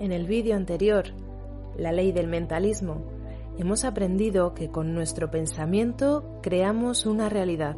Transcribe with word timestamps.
En 0.00 0.12
el 0.12 0.26
vídeo 0.26 0.56
anterior, 0.56 1.08
la 1.76 1.92
ley 1.92 2.10
del 2.10 2.26
mentalismo, 2.26 3.02
hemos 3.58 3.84
aprendido 3.84 4.54
que 4.54 4.70
con 4.70 4.94
nuestro 4.94 5.30
pensamiento 5.30 6.38
creamos 6.42 7.04
una 7.04 7.28
realidad. 7.28 7.76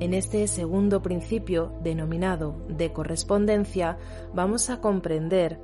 En 0.00 0.12
este 0.12 0.44
segundo 0.48 1.02
principio, 1.02 1.72
denominado 1.84 2.56
de 2.68 2.92
correspondencia, 2.92 3.96
vamos 4.34 4.68
a 4.68 4.80
comprender 4.80 5.60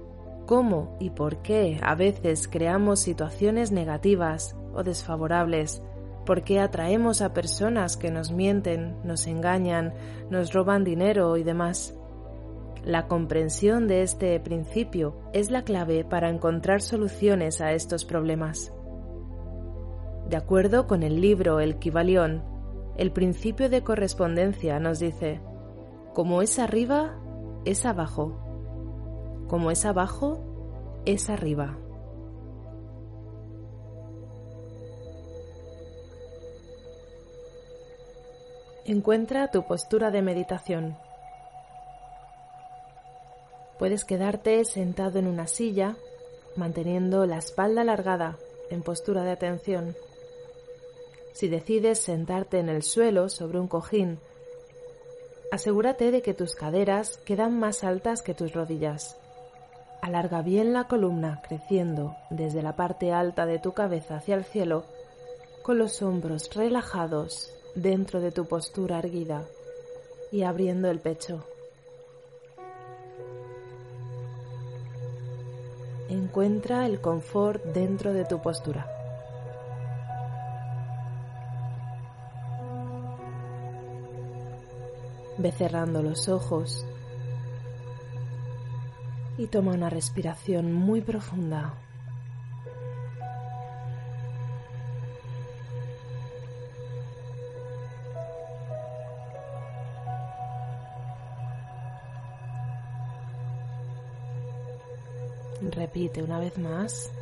cómo 0.46 0.96
y 1.00 1.10
por 1.10 1.42
qué 1.42 1.80
a 1.82 1.96
veces 1.96 2.46
creamos 2.46 3.00
situaciones 3.00 3.72
negativas 3.72 4.56
o 4.72 4.84
desfavorables, 4.84 5.82
por 6.24 6.44
qué 6.44 6.60
atraemos 6.60 7.22
a 7.22 7.34
personas 7.34 7.96
que 7.96 8.12
nos 8.12 8.30
mienten, 8.30 8.94
nos 9.02 9.26
engañan, 9.26 9.94
nos 10.30 10.52
roban 10.52 10.84
dinero 10.84 11.36
y 11.38 11.42
demás. 11.42 11.92
La 12.84 13.06
comprensión 13.06 13.86
de 13.86 14.02
este 14.02 14.40
principio 14.40 15.14
es 15.32 15.52
la 15.52 15.62
clave 15.62 16.04
para 16.04 16.28
encontrar 16.28 16.82
soluciones 16.82 17.60
a 17.60 17.72
estos 17.72 18.04
problemas. 18.04 18.72
De 20.28 20.36
acuerdo 20.36 20.88
con 20.88 21.04
el 21.04 21.20
libro 21.20 21.60
El 21.60 21.78
Kibalión, 21.78 22.42
el 22.96 23.12
principio 23.12 23.70
de 23.70 23.84
correspondencia 23.84 24.80
nos 24.80 24.98
dice, 24.98 25.40
como 26.12 26.42
es 26.42 26.58
arriba, 26.58 27.20
es 27.64 27.86
abajo. 27.86 28.36
Como 29.46 29.70
es 29.70 29.84
abajo, 29.84 30.42
es 31.04 31.30
arriba. 31.30 31.78
Encuentra 38.84 39.52
tu 39.52 39.64
postura 39.64 40.10
de 40.10 40.22
meditación. 40.22 40.96
Puedes 43.82 44.04
quedarte 44.04 44.64
sentado 44.64 45.18
en 45.18 45.26
una 45.26 45.48
silla, 45.48 45.96
manteniendo 46.54 47.26
la 47.26 47.38
espalda 47.38 47.80
alargada 47.80 48.38
en 48.70 48.80
postura 48.80 49.24
de 49.24 49.32
atención. 49.32 49.96
Si 51.32 51.48
decides 51.48 51.98
sentarte 51.98 52.60
en 52.60 52.68
el 52.68 52.84
suelo 52.84 53.28
sobre 53.28 53.58
un 53.58 53.66
cojín, 53.66 54.20
asegúrate 55.50 56.12
de 56.12 56.22
que 56.22 56.32
tus 56.32 56.54
caderas 56.54 57.18
quedan 57.24 57.58
más 57.58 57.82
altas 57.82 58.22
que 58.22 58.34
tus 58.34 58.52
rodillas. 58.52 59.16
Alarga 60.00 60.42
bien 60.42 60.72
la 60.72 60.84
columna 60.84 61.42
creciendo 61.48 62.14
desde 62.30 62.62
la 62.62 62.76
parte 62.76 63.10
alta 63.10 63.46
de 63.46 63.58
tu 63.58 63.72
cabeza 63.72 64.18
hacia 64.18 64.36
el 64.36 64.44
cielo, 64.44 64.84
con 65.64 65.78
los 65.78 66.02
hombros 66.02 66.54
relajados 66.54 67.52
dentro 67.74 68.20
de 68.20 68.30
tu 68.30 68.46
postura 68.46 69.00
erguida 69.00 69.42
y 70.30 70.44
abriendo 70.44 70.88
el 70.88 71.00
pecho. 71.00 71.44
Encuentra 76.12 76.84
el 76.84 77.00
confort 77.00 77.64
dentro 77.64 78.12
de 78.12 78.26
tu 78.26 78.42
postura. 78.42 78.86
Ve 85.38 85.50
cerrando 85.52 86.02
los 86.02 86.28
ojos 86.28 86.84
y 89.38 89.46
toma 89.46 89.72
una 89.72 89.88
respiración 89.88 90.74
muy 90.74 91.00
profunda. 91.00 91.72
Repite 105.92 106.22
una 106.22 106.38
vez 106.38 106.56
más. 106.56 107.12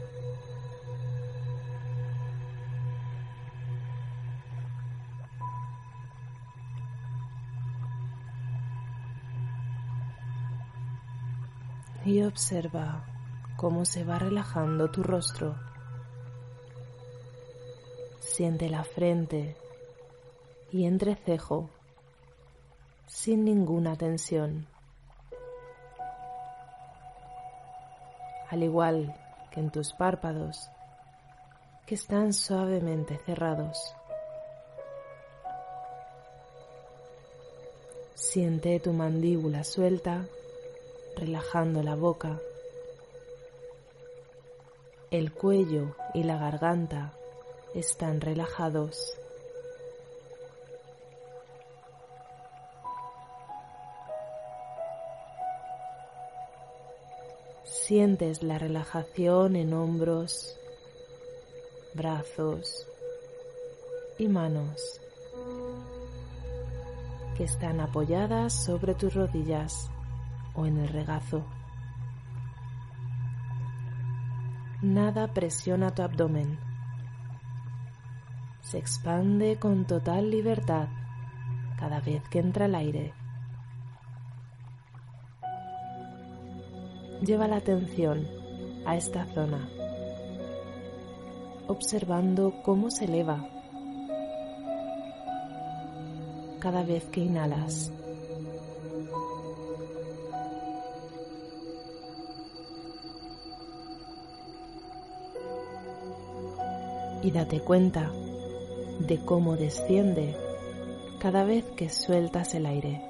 Y 12.05 12.23
observa 12.23 13.05
cómo 13.57 13.85
se 13.85 14.05
va 14.05 14.21
relajando 14.21 14.89
tu 14.89 15.03
rostro. 15.03 15.57
Siente 18.21 18.71
la 18.71 18.85
frente 18.85 19.57
y 20.71 20.85
entrecejo 20.85 21.71
sin 23.09 23.45
ninguna 23.45 23.97
tensión. 23.97 24.69
Al 28.51 28.65
igual 28.65 29.15
que 29.53 29.61
en 29.61 29.71
tus 29.71 29.93
párpados, 29.93 30.71
que 31.87 31.95
están 31.95 32.33
suavemente 32.33 33.17
cerrados. 33.25 33.95
Siente 38.15 38.79
tu 38.81 38.93
mandíbula 38.93 39.65
suelta, 39.65 40.27
relajando 41.17 41.83
la 41.83 41.95
boca. 41.95 42.41
El 45.11 45.33
cuello 45.33 45.97
y 46.15 46.25
la 46.25 46.37
garganta 46.37 47.13
están 47.75 48.21
relajados. 48.21 49.20
Sientes 57.91 58.45
la 58.45 58.57
relajación 58.57 59.57
en 59.57 59.75
hombros, 59.75 60.57
brazos 61.93 62.87
y 64.17 64.29
manos 64.29 65.01
que 67.37 67.43
están 67.43 67.81
apoyadas 67.81 68.65
sobre 68.65 68.95
tus 68.95 69.13
rodillas 69.13 69.91
o 70.55 70.67
en 70.67 70.79
el 70.79 70.87
regazo. 70.87 71.45
Nada 74.83 75.35
presiona 75.35 75.93
tu 75.93 76.03
abdomen. 76.03 76.61
Se 78.61 78.79
expande 78.79 79.59
con 79.59 79.85
total 79.85 80.31
libertad 80.31 80.87
cada 81.77 81.99
vez 81.99 82.23
que 82.29 82.39
entra 82.39 82.67
el 82.67 82.77
aire. 82.77 83.20
Lleva 87.23 87.47
la 87.47 87.57
atención 87.57 88.27
a 88.87 88.97
esta 88.97 89.27
zona, 89.27 89.69
observando 91.67 92.63
cómo 92.63 92.91
se 92.91 93.05
eleva 93.05 93.47
cada 96.61 96.83
vez 96.83 97.05
que 97.05 97.21
inhalas. 97.21 97.93
Y 107.23 107.31
date 107.33 107.61
cuenta 107.61 108.11
de 108.99 109.19
cómo 109.19 109.57
desciende 109.57 110.35
cada 111.19 111.45
vez 111.45 111.67
que 111.77 111.91
sueltas 111.91 112.55
el 112.55 112.65
aire. 112.65 113.10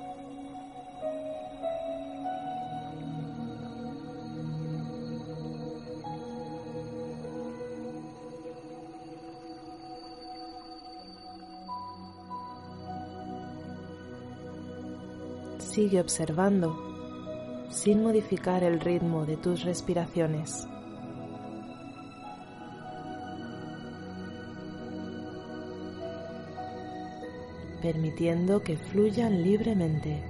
Sigue 15.72 16.00
observando 16.00 16.76
sin 17.70 18.02
modificar 18.02 18.64
el 18.64 18.80
ritmo 18.80 19.24
de 19.24 19.36
tus 19.36 19.62
respiraciones. 19.62 20.66
permitiendo 27.80 28.62
que 28.62 28.76
fluyan 28.76 29.42
libremente. 29.42 30.29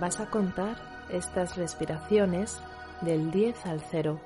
Vas 0.00 0.18
a 0.18 0.30
contar 0.30 0.78
estas 1.10 1.56
respiraciones 1.56 2.58
del 3.02 3.30
10 3.30 3.66
al 3.66 3.80
0 3.80 4.18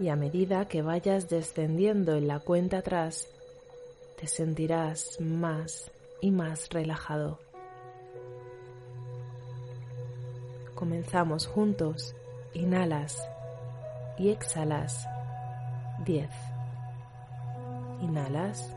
y 0.00 0.08
a 0.08 0.16
medida 0.16 0.68
que 0.68 0.82
vayas 0.82 1.28
descendiendo 1.28 2.14
en 2.14 2.28
la 2.28 2.38
cuenta 2.38 2.78
atrás, 2.78 3.26
te 4.20 4.26
sentirás 4.26 5.18
más 5.20 5.90
y 6.20 6.30
más 6.30 6.68
relajado. 6.70 7.38
Comenzamos 10.74 11.46
juntos. 11.46 12.14
Inhalas 12.54 13.18
y 14.18 14.30
exhalas 14.30 15.06
10. 16.04 16.28
Inhalas, 18.00 18.74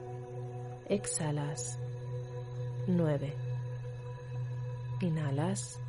exhalas 0.89 1.77
9. 2.87 3.50
Inhalas, 5.01 5.79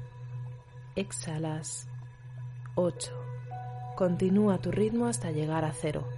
exhalas. 0.97 1.87
8. 2.75 3.13
Continúa 3.97 4.57
tu 4.59 4.71
ritmo 4.71 5.07
hasta 5.07 5.31
llegar 5.31 5.67
a 5.67 5.73
cero. 5.75 6.09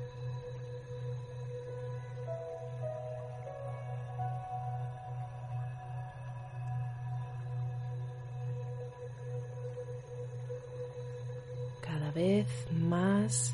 Cada 11.81 12.12
vez 12.12 12.46
más 12.70 13.52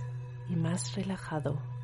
y 0.50 0.56
más 0.56 0.94
relajado. 0.94 1.79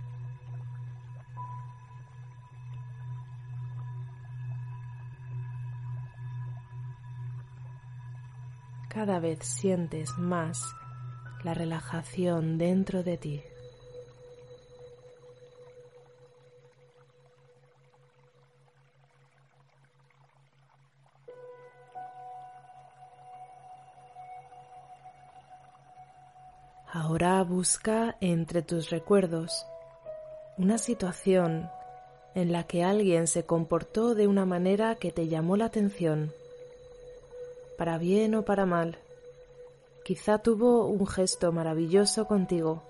Cada 8.97 9.21
vez 9.21 9.41
sientes 9.41 10.17
más 10.17 10.75
la 11.45 11.53
relajación 11.53 12.57
dentro 12.57 13.03
de 13.03 13.19
ti. 13.19 13.43
Ahora 26.91 27.43
busca 27.43 28.17
entre 28.23 28.63
tus 28.63 28.89
recuerdos 28.89 29.67
una 30.57 30.79
situación 30.79 31.69
en 32.35 32.51
la 32.51 32.65
que 32.65 32.83
alguien 32.83 33.27
se 33.27 33.45
comportó 33.45 34.15
de 34.15 34.27
una 34.27 34.47
manera 34.47 34.95
que 34.95 35.13
te 35.13 35.29
llamó 35.29 35.59
la 35.59 35.67
atención 35.67 36.33
para 37.77 37.99
bien 37.99 38.35
o 38.35 38.45
para 38.45 38.67
mal. 38.67 38.99
Quizá 40.05 40.39
tuvo 40.39 40.87
un 40.87 41.07
gesto 41.07 41.53
maravilloso 41.53 42.27
contigo, 42.27 42.83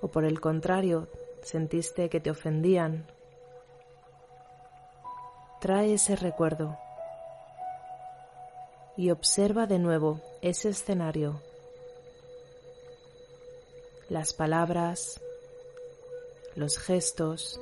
o 0.00 0.08
por 0.08 0.24
el 0.24 0.40
contrario, 0.40 1.08
sentiste 1.42 2.08
que 2.08 2.20
te 2.20 2.30
ofendían. 2.30 3.06
Trae 5.60 5.94
ese 5.94 6.16
recuerdo 6.16 6.78
y 8.96 9.10
observa 9.10 9.66
de 9.66 9.78
nuevo 9.78 10.20
ese 10.40 10.70
escenario. 10.70 11.40
Las 14.08 14.32
palabras, 14.32 15.20
los 16.54 16.78
gestos, 16.78 17.60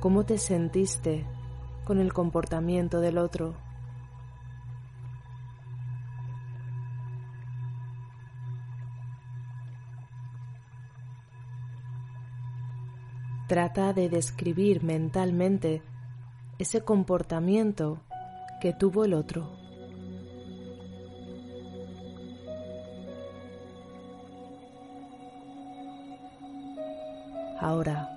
cómo 0.00 0.24
te 0.24 0.38
sentiste 0.38 1.26
con 1.84 2.00
el 2.00 2.12
comportamiento 2.12 3.00
del 3.00 3.18
otro. 3.18 3.54
Trata 13.48 13.94
de 13.94 14.10
describir 14.10 14.84
mentalmente 14.84 15.82
ese 16.58 16.82
comportamiento 16.82 18.02
que 18.60 18.74
tuvo 18.74 19.06
el 19.06 19.14
otro. 19.14 19.48
Ahora, 27.58 28.10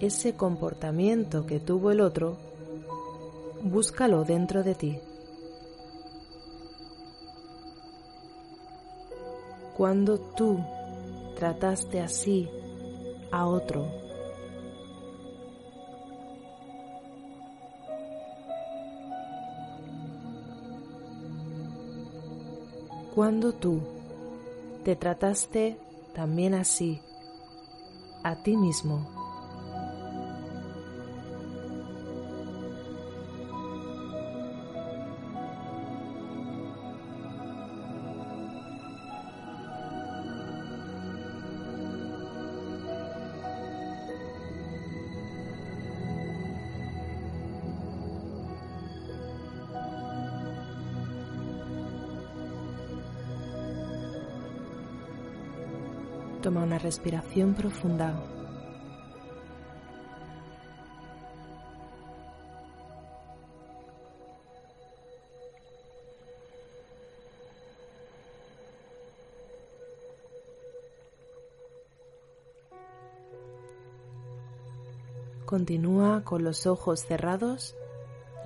ese 0.00 0.36
comportamiento 0.36 1.44
que 1.44 1.60
tuvo 1.60 1.90
el 1.90 2.00
otro, 2.00 2.38
búscalo 3.62 4.24
dentro 4.24 4.62
de 4.62 4.74
ti. 4.74 4.98
Cuando 9.76 10.18
tú 10.18 10.64
trataste 11.36 12.00
así 12.00 12.48
a 13.30 13.46
otro, 13.46 14.05
cuando 23.16 23.54
tú 23.54 23.80
te 24.84 24.94
trataste 24.94 25.78
también 26.14 26.52
así 26.52 27.00
a 28.22 28.42
ti 28.42 28.58
mismo. 28.58 29.15
Una 56.56 56.78
respiración 56.78 57.54
profunda. 57.54 58.14
Continúa 75.44 76.24
con 76.24 76.42
los 76.42 76.66
ojos 76.66 77.04
cerrados 77.04 77.76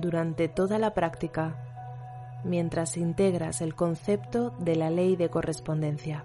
durante 0.00 0.48
toda 0.48 0.78
la 0.78 0.94
práctica 0.94 2.42
mientras 2.44 2.96
integras 2.96 3.60
el 3.60 3.74
concepto 3.74 4.50
de 4.58 4.76
la 4.76 4.90
ley 4.90 5.16
de 5.16 5.30
correspondencia. 5.30 6.24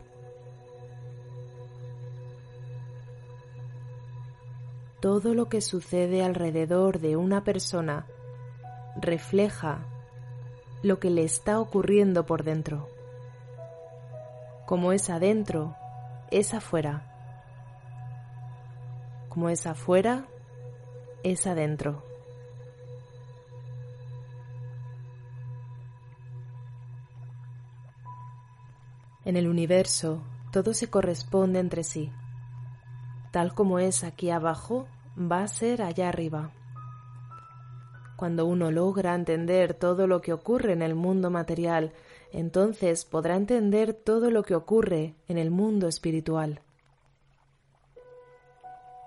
Todo 5.26 5.34
lo 5.34 5.50
que 5.50 5.60
sucede 5.60 6.24
alrededor 6.24 7.00
de 7.00 7.16
una 7.16 7.44
persona 7.44 8.06
refleja 8.96 9.80
lo 10.84 11.00
que 11.00 11.10
le 11.10 11.24
está 11.24 11.60
ocurriendo 11.60 12.28
por 12.28 12.44
dentro. 12.44 12.88
Como 14.68 14.92
es 14.92 15.10
adentro, 15.10 15.76
es 16.30 16.54
afuera. 16.54 17.12
Como 19.28 19.50
es 19.50 19.66
afuera, 19.66 20.28
es 21.24 21.48
adentro. 21.48 22.04
En 29.24 29.38
el 29.38 29.48
universo 29.48 30.22
todo 30.52 30.76
se 30.76 30.92
corresponde 30.92 31.58
entre 31.58 31.84
sí. 31.84 32.12
Tal 33.32 33.56
como 33.56 33.80
es 33.80 34.04
aquí 34.04 34.30
abajo, 34.30 34.86
va 35.18 35.44
a 35.44 35.48
ser 35.48 35.82
allá 35.82 36.10
arriba. 36.10 36.52
Cuando 38.16 38.46
uno 38.46 38.72
logra 38.72 39.14
entender 39.14 39.74
todo 39.74 40.08
lo 40.08 40.22
que 40.22 40.34
ocurre 40.34 40.74
en 40.74 40.82
el 40.82 40.96
mundo 40.96 41.30
material, 41.30 41.94
entonces 42.32 43.06
podrá 43.06 43.36
entender 43.36 43.94
todo 43.94 44.32
lo 44.32 44.44
que 44.44 44.56
ocurre 44.56 45.16
en 45.28 45.38
el 45.38 45.52
mundo 45.52 45.88
espiritual. 45.88 46.62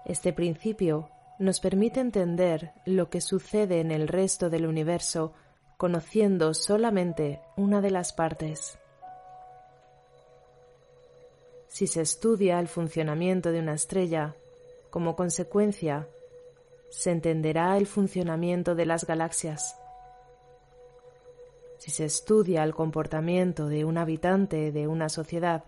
Este 0.04 0.32
principio 0.32 1.10
nos 1.38 1.60
permite 1.60 2.00
entender 2.00 2.72
lo 2.86 3.10
que 3.10 3.20
sucede 3.20 3.80
en 3.80 3.90
el 3.90 4.08
resto 4.08 4.50
del 4.50 4.66
universo 4.66 5.34
conociendo 5.76 6.54
solamente 6.54 7.40
una 7.56 7.80
de 7.80 7.90
las 7.90 8.12
partes. 8.12 8.78
Si 11.68 11.86
se 11.86 12.00
estudia 12.00 12.58
el 12.58 12.66
funcionamiento 12.66 13.52
de 13.52 13.60
una 13.60 13.74
estrella, 13.74 14.34
como 14.90 15.16
consecuencia, 15.16 16.08
se 16.90 17.10
entenderá 17.10 17.76
el 17.76 17.86
funcionamiento 17.86 18.74
de 18.74 18.86
las 18.86 19.04
galaxias. 19.06 19.76
Si 21.78 21.90
se 21.90 22.04
estudia 22.04 22.64
el 22.64 22.74
comportamiento 22.74 23.68
de 23.68 23.84
un 23.84 23.98
habitante 23.98 24.72
de 24.72 24.88
una 24.88 25.08
sociedad, 25.08 25.64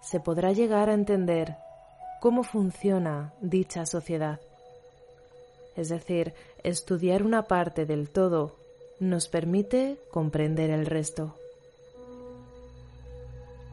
se 0.00 0.18
podrá 0.18 0.52
llegar 0.52 0.88
a 0.88 0.94
entender 0.94 1.56
cómo 2.20 2.42
funciona 2.42 3.32
dicha 3.40 3.86
sociedad. 3.86 4.40
Es 5.76 5.88
decir, 5.88 6.34
estudiar 6.62 7.22
una 7.22 7.44
parte 7.44 7.86
del 7.86 8.10
todo 8.10 8.56
nos 9.00 9.28
permite 9.28 9.98
comprender 10.10 10.70
el 10.70 10.86
resto. 10.86 11.34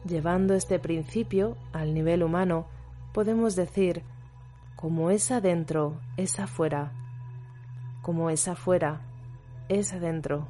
Llevando 0.06 0.54
este 0.54 0.78
principio 0.78 1.56
al 1.72 1.92
nivel 1.92 2.22
humano, 2.22 2.66
podemos 3.12 3.56
decir 3.56 4.02
como 4.76 5.10
es 5.10 5.30
adentro, 5.30 6.00
es 6.16 6.40
afuera. 6.40 6.92
Como 8.02 8.30
es 8.30 8.48
afuera, 8.48 9.02
es 9.68 9.92
adentro. 9.92 10.48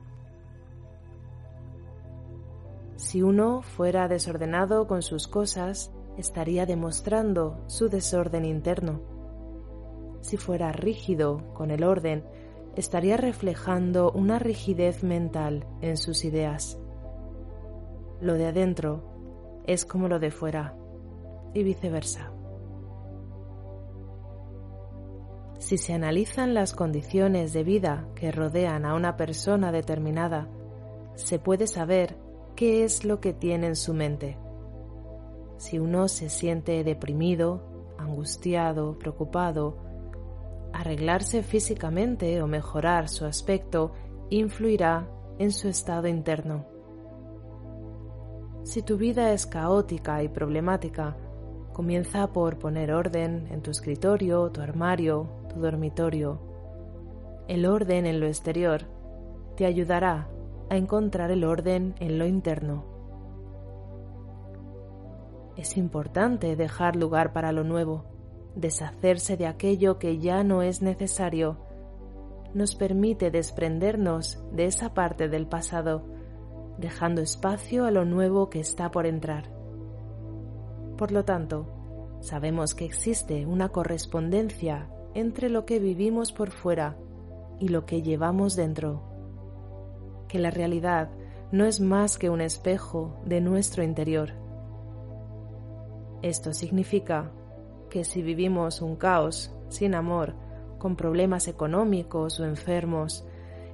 Si 2.95 3.23
uno 3.23 3.63
fuera 3.63 4.07
desordenado 4.07 4.87
con 4.87 5.03
sus 5.03 5.27
cosas, 5.27 5.91
estaría 6.17 6.65
demostrando 6.65 7.61
su 7.67 7.89
desorden 7.89 8.45
interno. 8.45 9.01
Si 10.21 10.37
fuera 10.37 10.71
rígido 10.71 11.53
con 11.55 11.73
el 11.73 11.83
orden, 11.83 12.25
estaría 12.77 13.17
reflejando 13.17 14.13
una 14.13 14.39
rigidez 14.39 15.03
mental 15.03 15.67
en 15.81 15.97
sus 15.97 16.25
ideas. 16.25 16.79
Lo 18.21 18.35
de 18.35 18.47
adentro 18.47 19.03
es 19.67 19.85
como 19.85 20.09
lo 20.09 20.21
de 20.21 20.31
fuera 20.31 20.77
y 21.53 21.65
viceversa. 21.65 22.31
Si 25.61 25.77
se 25.77 25.93
analizan 25.93 26.55
las 26.55 26.73
condiciones 26.73 27.53
de 27.53 27.65
vida 27.65 28.09
que 28.15 28.33
rodean 28.33 28.87
a 28.87 28.95
una 28.95 29.19
persona 29.19 29.71
determinada, 29.71 30.49
se 31.17 31.39
puede 31.39 31.67
saber 31.67 32.17
qué 32.57 32.83
es 32.83 33.05
lo 33.05 33.21
que 33.21 33.35
tiene 33.35 33.67
en 33.67 33.77
su 33.77 33.93
mente. 33.93 34.39
Si 35.59 35.79
uno 35.79 36.09
se 36.09 36.31
siente 36.31 36.83
deprimido, 36.83 37.95
angustiado, 37.99 38.99
preocupado, 38.99 39.77
arreglarse 40.73 41.43
físicamente 41.43 42.41
o 42.41 42.47
mejorar 42.47 43.11
su 43.11 43.27
aspecto 43.27 43.93
influirá 44.31 45.11
en 45.39 45.53
su 45.53 45.69
estado 45.69 46.09
interno. 46.09 46.65
Si 48.63 48.81
tu 48.81 48.97
vida 48.97 49.35
es 49.35 49.47
caótica 49.47 50.23
y 50.23 50.29
problemática, 50.31 51.19
comienza 51.75 52.33
por 52.33 52.59
poner 52.59 52.93
orden 52.93 53.47
en 53.51 53.61
tu 53.61 53.71
escritorio, 53.71 54.51
tu 54.51 54.63
armario, 54.63 55.40
tu 55.53 55.61
dormitorio. 55.61 56.41
El 57.49 57.67
orden 57.67 58.07
en 58.07 58.21
lo 58.21 58.27
exterior 58.27 58.87
te 59.57 59.67
ayudará 59.67 60.29
a 60.71 60.77
encontrar 60.77 61.31
el 61.31 61.45
orden 61.45 61.95
en 61.99 62.19
lo 62.19 62.27
interno. 62.27 62.85
Es 65.57 65.77
importante 65.77 66.57
dejar 66.57 66.97
lugar 66.97 67.33
para 67.33 67.53
lo 67.53 67.65
nuevo, 67.65 68.05
deshacerse 68.55 69.37
de 69.37 69.47
aquello 69.47 69.99
que 69.99 70.19
ya 70.19 70.45
no 70.45 70.63
es 70.63 70.81
necesario. 70.81 71.59
Nos 72.55 72.77
permite 72.77 73.31
desprendernos 73.31 74.43
de 74.53 74.67
esa 74.67 74.95
parte 74.95 75.29
del 75.29 75.47
pasado, 75.47 76.07
dejando 76.79 77.21
espacio 77.21 77.85
a 77.85 77.91
lo 77.91 78.05
nuevo 78.05 78.49
que 78.49 78.61
está 78.61 78.91
por 78.91 79.07
entrar. 79.07 79.51
Por 80.97 81.13
lo 81.13 81.25
tanto, 81.25 81.67
sabemos 82.21 82.75
que 82.75 82.85
existe 82.85 83.45
una 83.45 83.71
correspondencia 83.71 84.89
entre 85.15 85.51
lo 85.51 85.67
que 85.67 85.79
vivimos 85.79 86.33
por 86.33 86.51
fuera 86.51 86.97
y 87.59 87.69
lo 87.69 87.87
que 87.87 88.03
llevamos 88.03 88.57
dentro. 88.57 89.03
Que 90.29 90.39
la 90.39 90.51
realidad 90.51 91.11
no 91.53 91.65
es 91.65 91.81
más 91.81 92.19
que 92.19 92.31
un 92.31 92.41
espejo 92.41 93.21
de 93.25 93.41
nuestro 93.41 93.83
interior. 93.83 94.33
Esto 96.23 96.53
significa 96.53 97.33
que 97.89 98.05
si 98.05 98.23
vivimos 98.23 98.83
un 98.83 98.97
caos 98.97 99.55
sin 99.69 99.95
amor, 99.95 100.35
con 100.79 100.97
problemas 100.97 101.49
económicos 101.49 102.41
o 102.41 102.45
enfermos, 102.45 103.27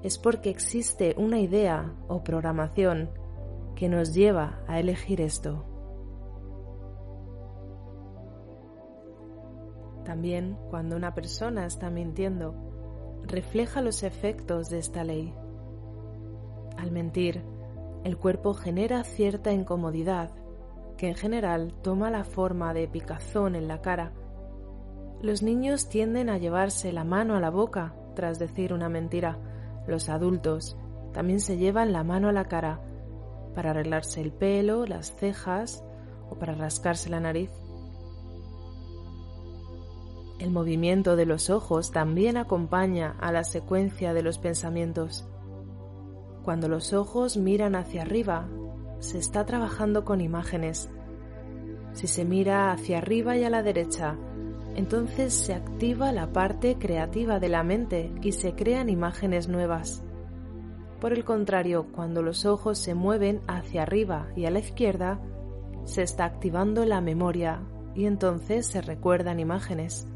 es 0.03 0.19
porque 0.19 0.51
existe 0.51 1.15
una 1.19 1.39
idea 1.39 1.95
o 2.09 2.23
programación 2.23 3.11
que 3.75 3.89
nos 3.89 4.15
lleva 4.15 4.61
a 4.67 4.81
elegir 4.81 5.21
esto. 5.21 5.76
También 10.07 10.57
cuando 10.71 10.95
una 10.95 11.15
persona 11.15 11.67
está 11.67 11.91
mintiendo, 11.91 12.55
refleja 13.25 13.83
los 13.83 14.05
efectos 14.05 14.71
de 14.71 14.79
esta 14.79 15.03
ley. 15.03 15.35
Al 16.79 16.93
mentir, 16.93 17.43
el 18.05 18.17
cuerpo 18.17 18.55
genera 18.55 19.03
cierta 19.03 19.53
incomodidad 19.53 20.31
que 20.97 21.09
en 21.09 21.17
general 21.17 21.75
toma 21.83 22.09
la 22.13 22.23
forma 22.23 22.73
de 22.73 22.87
picazón 22.87 23.57
en 23.57 23.67
la 23.67 23.83
cara. 23.83 24.13
Los 25.21 25.43
niños 25.43 25.89
tienden 25.89 26.31
a 26.31 26.39
llevarse 26.39 26.93
la 26.93 27.03
mano 27.03 27.35
a 27.35 27.41
la 27.41 27.51
boca 27.51 27.97
tras 28.15 28.39
decir 28.39 28.73
una 28.73 28.89
mentira. 28.89 29.39
Los 29.89 30.09
adultos 30.09 30.77
también 31.13 31.41
se 31.41 31.57
llevan 31.57 31.93
la 31.93 32.05
mano 32.05 32.29
a 32.29 32.33
la 32.33 32.45
cara 32.45 32.81
para 33.57 33.71
arreglarse 33.71 34.21
el 34.21 34.33
pelo, 34.33 34.87
las 34.87 35.17
cejas 35.17 35.85
o 36.31 36.37
para 36.39 36.55
rascarse 36.55 37.11
la 37.11 37.19
nariz. 37.19 37.51
El 40.39 40.51
movimiento 40.51 41.17
de 41.17 41.25
los 41.25 41.49
ojos 41.49 41.93
también 41.93 42.37
acompaña 42.37 43.17
a 43.21 43.33
la 43.33 43.43
secuencia 43.43 44.13
de 44.13 44.23
los 44.23 44.39
pensamientos. 44.39 45.27
Cuando 46.43 46.69
los 46.69 46.93
ojos 46.93 47.39
miran 47.39 47.75
hacia 47.75 48.03
arriba, 48.03 48.47
se 48.99 49.19
está 49.19 49.47
trabajando 49.47 50.05
con 50.05 50.21
imágenes. 50.21 50.91
Si 51.93 52.07
se 52.07 52.27
mira 52.27 52.71
hacia 52.71 52.99
arriba 52.99 53.37
y 53.37 53.45
a 53.45 53.51
la 53.51 53.63
derecha, 53.63 54.19
entonces 54.75 55.33
se 55.33 55.55
activa 55.55 56.13
la 56.13 56.33
parte 56.33 56.77
creativa 56.79 57.41
de 57.41 57.49
la 57.49 57.63
mente 57.63 58.13
y 58.21 58.33
se 58.33 58.55
crean 58.55 58.91
imágenes 58.91 59.49
nuevas. 59.49 60.05
Por 61.01 61.15
el 61.15 61.25
contrario, 61.25 61.87
cuando 61.93 62.23
los 62.23 62.45
ojos 62.45 62.79
se 62.79 62.95
mueven 62.95 63.41
hacia 63.47 63.83
arriba 63.83 64.29
y 64.37 64.45
a 64.45 64.51
la 64.51 64.59
izquierda, 64.59 65.19
se 65.85 66.03
está 66.03 66.27
activando 66.27 66.85
la 66.85 67.01
memoria 67.01 67.63
y 67.95 68.05
entonces 68.05 68.67
se 68.67 68.83
recuerdan 68.83 69.41
imágenes. 69.41 70.07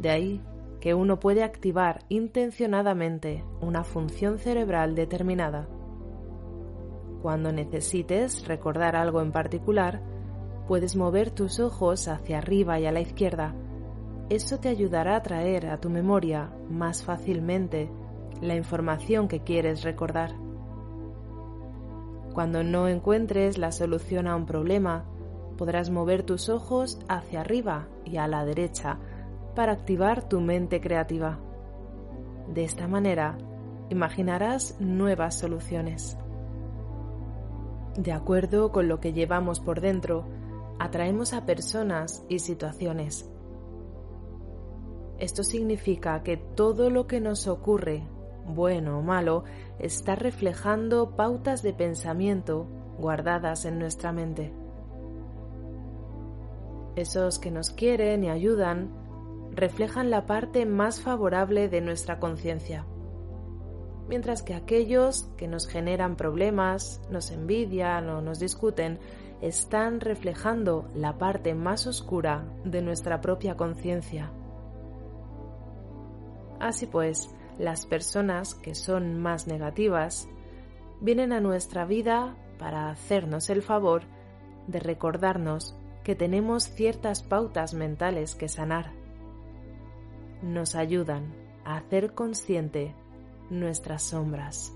De 0.00 0.10
ahí 0.10 0.40
que 0.80 0.94
uno 0.94 1.20
puede 1.20 1.42
activar 1.42 2.04
intencionadamente 2.08 3.44
una 3.60 3.84
función 3.84 4.38
cerebral 4.38 4.94
determinada. 4.94 5.68
Cuando 7.20 7.52
necesites 7.52 8.46
recordar 8.46 8.96
algo 8.96 9.20
en 9.20 9.30
particular, 9.30 10.00
puedes 10.66 10.96
mover 10.96 11.30
tus 11.30 11.60
ojos 11.60 12.08
hacia 12.08 12.38
arriba 12.38 12.80
y 12.80 12.86
a 12.86 12.92
la 12.92 13.00
izquierda. 13.00 13.54
Eso 14.30 14.58
te 14.58 14.68
ayudará 14.68 15.16
a 15.16 15.22
traer 15.22 15.66
a 15.66 15.78
tu 15.80 15.90
memoria 15.90 16.50
más 16.70 17.04
fácilmente 17.04 17.90
la 18.40 18.56
información 18.56 19.28
que 19.28 19.40
quieres 19.40 19.82
recordar. 19.82 20.34
Cuando 22.32 22.62
no 22.62 22.88
encuentres 22.88 23.58
la 23.58 23.70
solución 23.70 24.26
a 24.28 24.36
un 24.36 24.46
problema, 24.46 25.04
podrás 25.58 25.90
mover 25.90 26.22
tus 26.22 26.48
ojos 26.48 27.00
hacia 27.06 27.42
arriba 27.42 27.88
y 28.06 28.16
a 28.16 28.28
la 28.28 28.46
derecha 28.46 28.98
para 29.60 29.72
activar 29.72 30.26
tu 30.26 30.40
mente 30.40 30.80
creativa. 30.80 31.38
De 32.48 32.64
esta 32.64 32.88
manera, 32.88 33.36
imaginarás 33.90 34.80
nuevas 34.80 35.38
soluciones. 35.38 36.16
De 37.94 38.10
acuerdo 38.12 38.72
con 38.72 38.88
lo 38.88 39.00
que 39.00 39.12
llevamos 39.12 39.60
por 39.60 39.82
dentro, 39.82 40.24
atraemos 40.78 41.34
a 41.34 41.44
personas 41.44 42.24
y 42.30 42.38
situaciones. 42.38 43.30
Esto 45.18 45.42
significa 45.42 46.22
que 46.22 46.38
todo 46.38 46.88
lo 46.88 47.06
que 47.06 47.20
nos 47.20 47.46
ocurre, 47.46 48.08
bueno 48.46 49.00
o 49.00 49.02
malo, 49.02 49.44
está 49.78 50.14
reflejando 50.14 51.16
pautas 51.16 51.62
de 51.62 51.74
pensamiento 51.74 52.66
guardadas 52.96 53.66
en 53.66 53.78
nuestra 53.78 54.10
mente. 54.10 54.54
Esos 56.96 57.38
que 57.38 57.50
nos 57.50 57.68
quieren 57.68 58.24
y 58.24 58.30
ayudan 58.30 58.99
reflejan 59.52 60.10
la 60.10 60.26
parte 60.26 60.66
más 60.66 61.00
favorable 61.00 61.68
de 61.68 61.80
nuestra 61.80 62.18
conciencia, 62.18 62.86
mientras 64.08 64.42
que 64.42 64.54
aquellos 64.54 65.24
que 65.36 65.48
nos 65.48 65.66
generan 65.66 66.16
problemas, 66.16 67.00
nos 67.10 67.30
envidian 67.30 68.08
o 68.08 68.20
nos 68.20 68.38
discuten, 68.38 68.98
están 69.40 70.00
reflejando 70.00 70.88
la 70.94 71.16
parte 71.16 71.54
más 71.54 71.86
oscura 71.86 72.44
de 72.64 72.82
nuestra 72.82 73.20
propia 73.20 73.56
conciencia. 73.56 74.30
Así 76.58 76.86
pues, 76.86 77.30
las 77.58 77.86
personas 77.86 78.54
que 78.54 78.74
son 78.74 79.18
más 79.18 79.46
negativas 79.46 80.28
vienen 81.00 81.32
a 81.32 81.40
nuestra 81.40 81.84
vida 81.86 82.36
para 82.58 82.90
hacernos 82.90 83.48
el 83.48 83.62
favor 83.62 84.02
de 84.66 84.80
recordarnos 84.80 85.74
que 86.04 86.14
tenemos 86.14 86.64
ciertas 86.64 87.22
pautas 87.22 87.74
mentales 87.74 88.34
que 88.34 88.48
sanar. 88.48 88.99
Nos 90.42 90.74
ayudan 90.74 91.34
a 91.64 91.76
hacer 91.76 92.14
consciente 92.14 92.94
nuestras 93.50 94.02
sombras. 94.02 94.72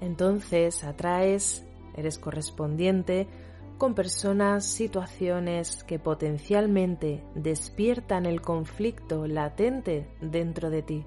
Entonces 0.00 0.82
atraes, 0.84 1.66
eres 1.94 2.18
correspondiente 2.18 3.28
con 3.76 3.94
personas, 3.94 4.66
situaciones 4.66 5.84
que 5.84 5.98
potencialmente 5.98 7.24
despiertan 7.34 8.26
el 8.26 8.42
conflicto 8.42 9.26
latente 9.26 10.06
dentro 10.20 10.68
de 10.68 10.82
ti, 10.82 11.06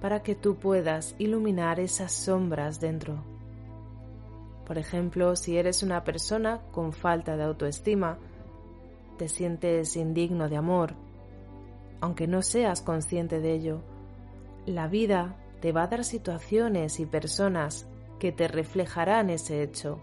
para 0.00 0.22
que 0.22 0.34
tú 0.34 0.56
puedas 0.56 1.14
iluminar 1.18 1.80
esas 1.80 2.12
sombras 2.12 2.78
dentro. 2.78 3.24
Por 4.66 4.76
ejemplo, 4.76 5.34
si 5.34 5.56
eres 5.56 5.82
una 5.82 6.04
persona 6.04 6.60
con 6.72 6.92
falta 6.92 7.38
de 7.38 7.44
autoestima, 7.44 8.18
te 9.18 9.28
sientes 9.28 9.94
indigno 9.96 10.48
de 10.48 10.56
amor, 10.56 10.94
aunque 12.00 12.26
no 12.26 12.40
seas 12.40 12.80
consciente 12.80 13.40
de 13.40 13.52
ello, 13.52 13.82
la 14.64 14.88
vida 14.88 15.36
te 15.60 15.72
va 15.72 15.82
a 15.82 15.86
dar 15.88 16.04
situaciones 16.04 17.00
y 17.00 17.06
personas 17.06 17.86
que 18.18 18.32
te 18.32 18.48
reflejarán 18.48 19.28
ese 19.28 19.62
hecho, 19.62 20.00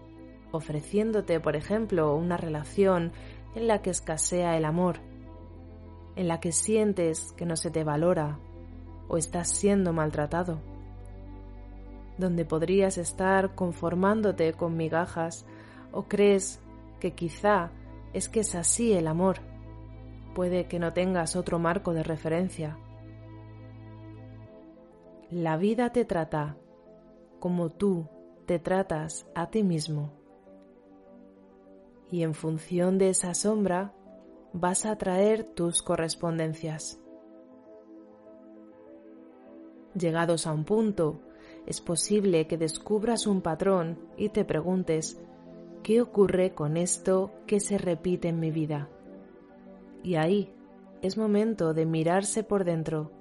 ofreciéndote, 0.52 1.40
por 1.40 1.56
ejemplo, 1.56 2.14
una 2.14 2.36
relación 2.36 3.12
en 3.54 3.66
la 3.66 3.82
que 3.82 3.90
escasea 3.90 4.56
el 4.56 4.64
amor, 4.64 5.00
en 6.14 6.28
la 6.28 6.40
que 6.40 6.52
sientes 6.52 7.32
que 7.32 7.46
no 7.46 7.56
se 7.56 7.70
te 7.70 7.84
valora 7.84 8.38
o 9.08 9.16
estás 9.16 9.48
siendo 9.48 9.92
maltratado, 9.92 10.60
donde 12.18 12.44
podrías 12.44 12.98
estar 12.98 13.54
conformándote 13.54 14.52
con 14.52 14.76
migajas 14.76 15.46
o 15.92 16.04
crees 16.04 16.60
que 17.00 17.12
quizá 17.12 17.70
es 18.16 18.30
que 18.30 18.40
es 18.40 18.54
así 18.54 18.94
el 18.94 19.08
amor 19.08 19.40
puede 20.34 20.68
que 20.68 20.78
no 20.78 20.94
tengas 20.94 21.36
otro 21.36 21.58
marco 21.58 21.92
de 21.92 22.02
referencia. 22.02 22.78
La 25.30 25.58
vida 25.58 25.92
te 25.92 26.06
trata 26.06 26.56
como 27.40 27.68
tú 27.68 28.08
te 28.46 28.58
tratas 28.58 29.26
a 29.34 29.50
ti 29.50 29.62
mismo. 29.62 30.12
Y 32.10 32.22
en 32.22 32.32
función 32.32 32.96
de 32.96 33.10
esa 33.10 33.34
sombra 33.34 33.92
vas 34.54 34.86
a 34.86 34.96
traer 34.96 35.44
tus 35.44 35.82
correspondencias. 35.82 36.98
Llegados 39.94 40.46
a 40.46 40.54
un 40.54 40.64
punto, 40.64 41.20
es 41.66 41.82
posible 41.82 42.46
que 42.46 42.56
descubras 42.56 43.26
un 43.26 43.42
patrón 43.42 43.98
y 44.16 44.30
te 44.30 44.46
preguntes, 44.46 45.20
¿qué 45.86 46.02
ocurre 46.02 46.52
con 46.52 46.76
esto 46.76 47.30
que 47.46 47.60
se 47.60 47.78
repite 47.78 48.26
en 48.26 48.40
mi 48.40 48.50
vida? 48.50 48.88
Y 50.02 50.16
ahí 50.16 50.52
es 51.00 51.16
momento 51.16 51.74
de 51.74 51.86
mirarse 51.86 52.42
por 52.42 52.64
dentro 52.64 53.12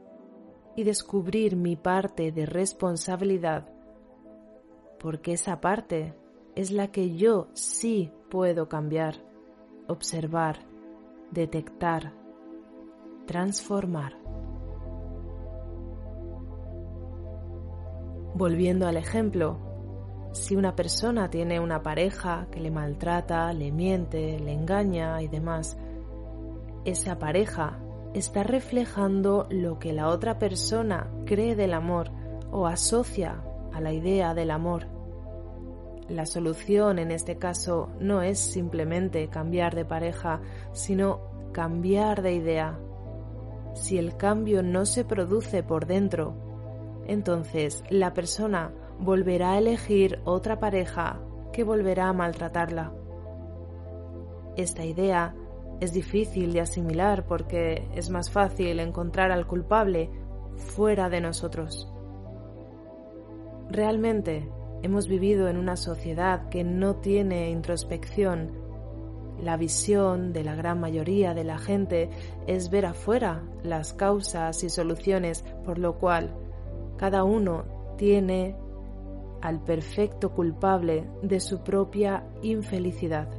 y 0.75 0.83
descubrir 0.83 1.55
mi 1.55 1.75
parte 1.75 2.31
de 2.31 2.47
responsabilidad, 2.47 3.69
porque 4.97 5.33
esa 5.33 5.61
parte 5.61 6.15
es 6.55 6.71
la 6.71 6.87
que 6.87 7.15
yo 7.15 7.49
sí 7.53 8.11
puedo 8.31 8.67
cambiar, 8.67 9.17
observar, 9.87 10.65
detectar, 11.29 12.13
transformar. 13.27 14.17
Volviendo 18.33 18.87
al 18.87 18.97
ejemplo, 18.97 19.64
si 20.35 20.55
una 20.55 20.75
persona 20.75 21.29
tiene 21.29 21.61
una 21.61 21.81
pareja 21.81 22.47
que 22.51 22.59
le 22.59 22.69
maltrata, 22.69 23.53
le 23.53 23.71
miente, 23.71 24.37
le 24.37 24.51
engaña 24.51 25.21
y 25.21 25.29
demás, 25.29 25.77
esa 26.83 27.17
pareja 27.17 27.79
está 28.13 28.43
reflejando 28.43 29.47
lo 29.49 29.79
que 29.79 29.93
la 29.93 30.09
otra 30.09 30.37
persona 30.37 31.09
cree 31.25 31.55
del 31.55 31.73
amor 31.73 32.11
o 32.51 32.67
asocia 32.67 33.43
a 33.73 33.79
la 33.79 33.93
idea 33.93 34.33
del 34.33 34.51
amor. 34.51 34.87
La 36.09 36.25
solución 36.25 36.99
en 36.99 37.11
este 37.11 37.37
caso 37.37 37.89
no 37.99 38.21
es 38.21 38.37
simplemente 38.37 39.29
cambiar 39.29 39.73
de 39.73 39.85
pareja, 39.85 40.41
sino 40.73 41.51
cambiar 41.53 42.21
de 42.21 42.33
idea. 42.33 42.77
Si 43.73 43.97
el 43.97 44.17
cambio 44.17 44.61
no 44.63 44.85
se 44.85 45.05
produce 45.05 45.63
por 45.63 45.85
dentro, 45.85 46.35
entonces 47.07 47.83
la 47.89 48.13
persona 48.13 48.73
volverá 48.99 49.53
a 49.53 49.57
elegir 49.57 50.19
otra 50.23 50.59
pareja 50.59 51.19
que 51.51 51.63
volverá 51.63 52.09
a 52.09 52.13
maltratarla. 52.13 52.93
Esta 54.57 54.85
idea 54.85 55.35
es 55.79 55.93
difícil 55.93 56.53
de 56.53 56.61
asimilar 56.61 57.25
porque 57.25 57.87
es 57.93 58.09
más 58.09 58.31
fácil 58.31 58.79
encontrar 58.79 59.31
al 59.31 59.45
culpable 59.45 60.09
fuera 60.55 61.09
de 61.09 61.21
nosotros. 61.21 61.91
Realmente 63.69 64.49
hemos 64.83 65.07
vivido 65.07 65.49
en 65.49 65.57
una 65.57 65.75
sociedad 65.75 66.49
que 66.49 66.63
no 66.63 66.95
tiene 66.97 67.49
introspección. 67.49 68.51
La 69.41 69.57
visión 69.57 70.31
de 70.31 70.43
la 70.43 70.55
gran 70.55 70.79
mayoría 70.79 71.33
de 71.33 71.43
la 71.43 71.57
gente 71.57 72.09
es 72.47 72.69
ver 72.69 72.85
afuera 72.85 73.43
las 73.63 73.93
causas 73.93 74.63
y 74.63 74.69
soluciones, 74.69 75.43
por 75.65 75.77
lo 75.77 75.97
cual 75.97 76.33
cada 76.97 77.25
uno 77.25 77.65
tiene 77.97 78.55
al 79.45 79.59
perfecto 79.63 80.31
culpable 80.31 81.09
de 81.21 81.39
su 81.39 81.63
propia 81.63 82.27
infelicidad 82.41 83.29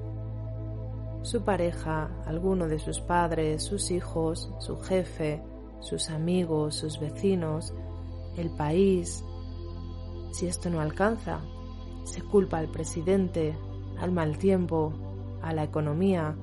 su 1.26 1.42
pareja, 1.42 2.08
alguno 2.24 2.68
de 2.68 2.78
sus 2.78 3.00
padres, 3.00 3.64
sus 3.64 3.90
hijos, 3.90 4.48
su 4.60 4.78
jefe, 4.78 5.42
sus 5.80 6.08
amigos, 6.08 6.76
sus 6.76 7.00
vecinos, 7.00 7.74
el 8.36 8.48
país. 8.50 9.24
Si 10.30 10.46
esto 10.46 10.70
no 10.70 10.80
alcanza, 10.80 11.40
se 12.04 12.22
culpa 12.22 12.58
al 12.58 12.68
presidente, 12.68 13.58
al 13.98 14.12
mal 14.12 14.38
tiempo, 14.38 14.92
a 15.42 15.52
la 15.52 15.64
economía, 15.64 16.36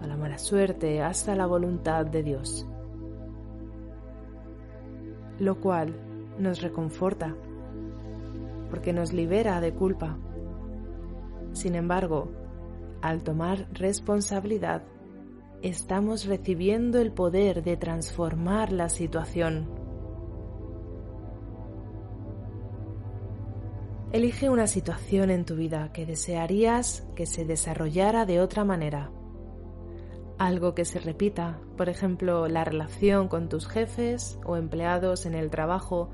a 0.00 0.06
la 0.08 0.16
mala 0.16 0.38
suerte, 0.38 1.00
hasta 1.00 1.36
la 1.36 1.46
voluntad 1.46 2.04
de 2.04 2.24
Dios. 2.24 2.66
Lo 5.38 5.60
cual 5.60 5.94
nos 6.36 6.62
reconforta, 6.62 7.36
porque 8.74 8.92
nos 8.92 9.12
libera 9.12 9.60
de 9.60 9.72
culpa. 9.72 10.18
Sin 11.52 11.76
embargo, 11.76 12.32
al 13.02 13.22
tomar 13.22 13.68
responsabilidad, 13.72 14.82
estamos 15.62 16.26
recibiendo 16.26 17.00
el 17.00 17.12
poder 17.12 17.62
de 17.62 17.76
transformar 17.76 18.72
la 18.72 18.88
situación. 18.88 19.70
Elige 24.10 24.50
una 24.50 24.66
situación 24.66 25.30
en 25.30 25.44
tu 25.44 25.54
vida 25.54 25.92
que 25.92 26.04
desearías 26.04 27.06
que 27.14 27.26
se 27.26 27.44
desarrollara 27.44 28.26
de 28.26 28.40
otra 28.40 28.64
manera. 28.64 29.12
Algo 30.36 30.74
que 30.74 30.84
se 30.84 30.98
repita, 30.98 31.60
por 31.76 31.88
ejemplo, 31.88 32.48
la 32.48 32.64
relación 32.64 33.28
con 33.28 33.48
tus 33.48 33.68
jefes 33.68 34.40
o 34.44 34.56
empleados 34.56 35.26
en 35.26 35.36
el 35.36 35.48
trabajo, 35.48 36.10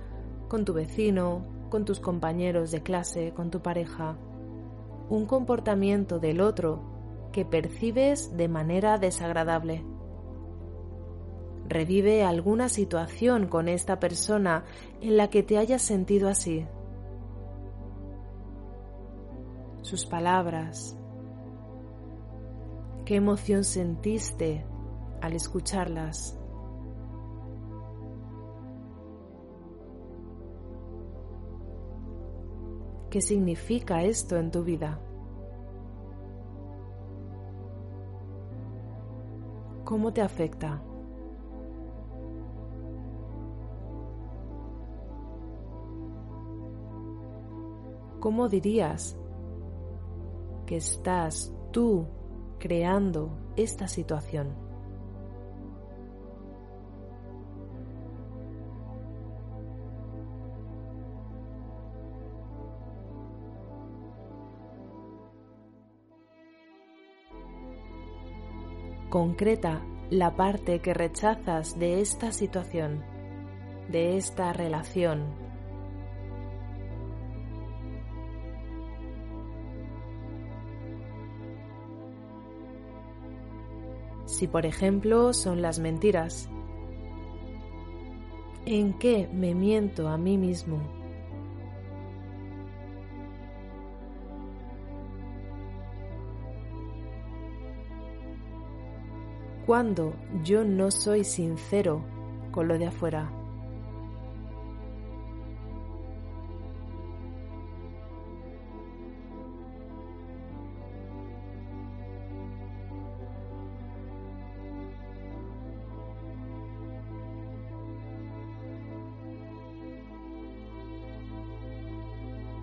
con 0.49 0.67
tu 0.67 0.75
vecino, 0.75 1.59
con 1.71 1.87
tus 1.87 2.01
compañeros 2.01 2.71
de 2.71 2.83
clase, 2.83 3.33
con 3.35 3.51
tu 3.51 3.63
pareja 3.63 4.19
un 5.11 5.27
comportamiento 5.27 6.21
del 6.21 6.41
otro 6.41 6.81
que 7.33 7.45
percibes 7.45 8.37
de 8.37 8.49
manera 8.49 8.97
desagradable. 8.97 9.85
Revive 11.69 12.25
alguna 12.25 12.69
situación 12.69 13.49
con 13.49 13.69
esta 13.69 13.99
persona 13.99 14.65
en 15.01 15.17
la 15.17 15.29
que 15.29 15.43
te 15.43 15.59
hayas 15.59 15.83
sentido 15.83 16.29
así. 16.29 16.67
Sus 19.83 20.07
palabras. 20.07 20.97
¿Qué 23.05 23.17
emoción 23.17 23.65
sentiste 23.65 24.65
al 25.21 25.33
escucharlas? 25.33 26.40
¿Qué 33.11 33.21
significa 33.21 34.05
esto 34.05 34.37
en 34.37 34.53
tu 34.53 34.63
vida? 34.63 35.01
¿Cómo 39.85 40.13
te 40.13 40.23
afecta? 40.23 40.81
¿Cómo 48.21 48.49
dirías 48.49 49.19
que 50.67 50.77
estás 50.77 51.53
tú 51.73 52.07
creando 52.61 53.37
esta 53.57 53.89
situación? 53.89 54.70
Concreta 69.11 69.83
la 70.09 70.37
parte 70.37 70.79
que 70.79 70.95
rechazas 70.95 71.77
de 71.77 72.01
esta 72.01 72.31
situación, 72.31 73.05
de 73.89 74.17
esta 74.17 74.53
relación. 74.53 75.35
Si 84.27 84.47
por 84.47 84.65
ejemplo 84.65 85.33
son 85.33 85.61
las 85.61 85.81
mentiras, 85.81 86.49
¿en 88.65 88.97
qué 88.97 89.29
me 89.33 89.57
miento 89.57 90.07
a 90.09 90.19
mí 90.19 90.39
mismo? 90.39 91.00
Cuando 99.71 100.15
yo 100.43 100.65
no 100.65 100.91
soy 100.91 101.23
sincero 101.23 102.05
con 102.51 102.67
lo 102.67 102.77
de 102.77 102.87
afuera. 102.87 103.31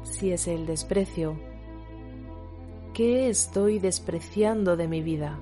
Si 0.03 0.33
es 0.33 0.49
el 0.49 0.65
desprecio, 0.65 1.39
¿qué 2.93 3.29
estoy 3.29 3.79
despreciando 3.79 4.75
de 4.75 4.89
mi 4.89 5.01
vida? 5.01 5.39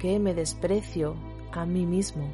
Qué 0.00 0.18
me 0.18 0.34
desprecio 0.34 1.14
a 1.52 1.66
mí 1.66 1.84
mismo. 1.84 2.24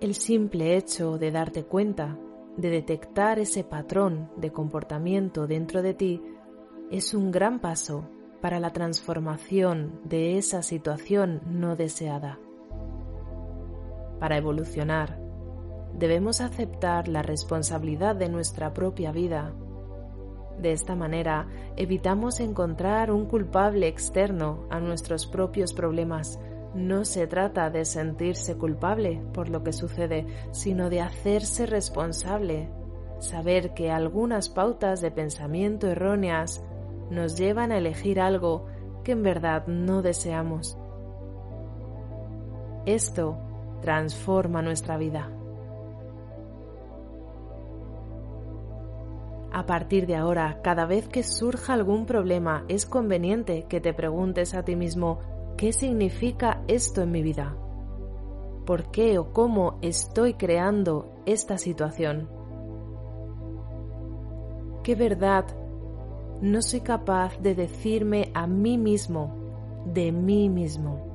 El 0.00 0.14
simple 0.16 0.76
hecho 0.76 1.18
de 1.18 1.30
darte 1.30 1.64
cuenta, 1.64 2.18
de 2.56 2.68
detectar 2.68 3.38
ese 3.38 3.62
patrón 3.64 4.30
de 4.36 4.50
comportamiento 4.50 5.46
dentro 5.46 5.82
de 5.82 5.94
ti, 5.94 6.20
es 6.90 7.14
un 7.14 7.30
gran 7.30 7.60
paso 7.60 8.06
para 8.44 8.60
la 8.60 8.74
transformación 8.74 10.00
de 10.04 10.36
esa 10.36 10.60
situación 10.60 11.40
no 11.46 11.76
deseada. 11.76 12.38
Para 14.20 14.36
evolucionar, 14.36 15.18
debemos 15.94 16.42
aceptar 16.42 17.08
la 17.08 17.22
responsabilidad 17.22 18.14
de 18.16 18.28
nuestra 18.28 18.74
propia 18.74 19.12
vida. 19.12 19.54
De 20.60 20.72
esta 20.72 20.94
manera, 20.94 21.48
evitamos 21.76 22.38
encontrar 22.38 23.10
un 23.10 23.24
culpable 23.24 23.88
externo 23.88 24.66
a 24.68 24.78
nuestros 24.78 25.26
propios 25.26 25.72
problemas. 25.72 26.38
No 26.74 27.06
se 27.06 27.26
trata 27.26 27.70
de 27.70 27.86
sentirse 27.86 28.58
culpable 28.58 29.22
por 29.32 29.48
lo 29.48 29.64
que 29.64 29.72
sucede, 29.72 30.26
sino 30.50 30.90
de 30.90 31.00
hacerse 31.00 31.64
responsable, 31.64 32.68
saber 33.20 33.72
que 33.72 33.90
algunas 33.90 34.50
pautas 34.50 35.00
de 35.00 35.10
pensamiento 35.10 35.88
erróneas 35.88 36.62
nos 37.10 37.36
llevan 37.36 37.72
a 37.72 37.78
elegir 37.78 38.20
algo 38.20 38.66
que 39.04 39.12
en 39.12 39.22
verdad 39.22 39.66
no 39.66 40.02
deseamos. 40.02 40.78
Esto 42.86 43.38
transforma 43.80 44.62
nuestra 44.62 44.96
vida. 44.96 45.30
A 49.52 49.66
partir 49.66 50.06
de 50.06 50.16
ahora, 50.16 50.60
cada 50.62 50.84
vez 50.84 51.08
que 51.08 51.22
surja 51.22 51.74
algún 51.74 52.06
problema, 52.06 52.64
es 52.68 52.86
conveniente 52.86 53.66
que 53.68 53.80
te 53.80 53.94
preguntes 53.94 54.52
a 54.54 54.64
ti 54.64 54.74
mismo, 54.74 55.20
¿qué 55.56 55.72
significa 55.72 56.62
esto 56.66 57.02
en 57.02 57.12
mi 57.12 57.22
vida? 57.22 57.56
¿Por 58.66 58.90
qué 58.90 59.18
o 59.18 59.32
cómo 59.32 59.78
estoy 59.80 60.34
creando 60.34 61.08
esta 61.24 61.56
situación? 61.56 62.28
¿Qué 64.82 64.96
verdad 64.96 65.44
no 66.40 66.62
soy 66.62 66.80
capaz 66.80 67.38
de 67.40 67.54
decirme 67.54 68.30
a 68.34 68.46
mí 68.46 68.78
mismo, 68.78 69.34
de 69.86 70.12
mí 70.12 70.48
mismo. 70.48 71.12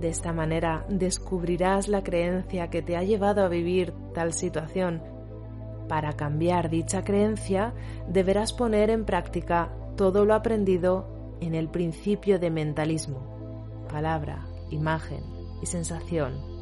De 0.00 0.08
esta 0.08 0.32
manera 0.32 0.84
descubrirás 0.88 1.88
la 1.88 2.02
creencia 2.02 2.68
que 2.68 2.82
te 2.82 2.96
ha 2.96 3.02
llevado 3.02 3.44
a 3.44 3.48
vivir 3.48 3.94
tal 4.12 4.32
situación. 4.32 5.02
Para 5.88 6.14
cambiar 6.14 6.68
dicha 6.68 7.04
creencia 7.04 7.74
deberás 8.08 8.52
poner 8.52 8.90
en 8.90 9.04
práctica 9.04 9.70
todo 9.96 10.24
lo 10.24 10.34
aprendido 10.34 11.36
en 11.40 11.54
el 11.54 11.68
principio 11.68 12.38
de 12.38 12.50
mentalismo, 12.50 13.86
palabra, 13.88 14.46
imagen 14.70 15.20
y 15.62 15.66
sensación 15.66 16.53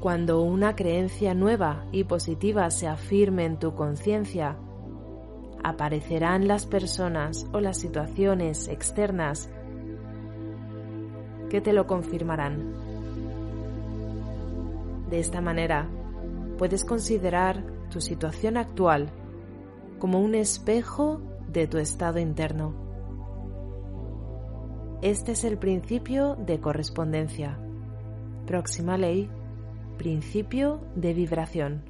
cuando 0.00 0.40
una 0.40 0.74
creencia 0.76 1.34
nueva 1.34 1.84
y 1.92 2.04
positiva 2.04 2.70
se 2.70 2.88
afirme 2.88 3.44
en 3.44 3.58
tu 3.58 3.74
conciencia, 3.74 4.56
aparecerán 5.62 6.48
las 6.48 6.64
personas 6.64 7.46
o 7.52 7.60
las 7.60 7.76
situaciones 7.76 8.66
externas 8.68 9.50
que 11.50 11.60
te 11.60 11.74
lo 11.74 11.86
confirmarán. 11.86 12.72
De 15.10 15.20
esta 15.20 15.42
manera, 15.42 15.86
puedes 16.56 16.86
considerar 16.86 17.62
tu 17.90 18.00
situación 18.00 18.56
actual 18.56 19.10
como 19.98 20.18
un 20.20 20.34
espejo 20.34 21.20
de 21.46 21.66
tu 21.66 21.76
estado 21.76 22.18
interno. 22.18 22.72
Este 25.02 25.32
es 25.32 25.44
el 25.44 25.58
principio 25.58 26.36
de 26.36 26.58
correspondencia. 26.58 27.58
Próxima 28.46 28.96
ley 28.96 29.28
principio 30.00 30.80
de 30.96 31.12
vibración. 31.12 31.89